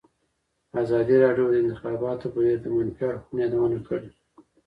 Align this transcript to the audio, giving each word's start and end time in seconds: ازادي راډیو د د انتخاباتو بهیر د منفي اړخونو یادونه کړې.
ازادي 0.83 1.15
راډیو 1.23 1.45
د 1.49 1.53
د 1.53 1.55
انتخاباتو 1.61 2.25
بهیر 2.35 2.57
د 2.61 2.67
منفي 2.75 3.03
اړخونو 3.09 3.39
یادونه 3.43 3.77
کړې. 3.87 4.09